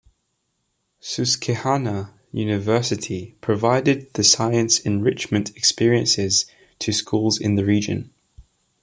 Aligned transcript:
Susquehanna 0.99 2.15
University 2.31 3.35
provided 3.39 4.11
the 4.13 4.23
science 4.23 4.79
enrichment 4.79 5.55
experiences 5.55 6.47
to 6.79 6.91
schools 6.91 7.39
in 7.39 7.53
the 7.53 7.63
region. 7.63 8.09